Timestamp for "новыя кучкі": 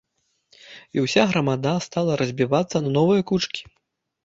2.99-3.61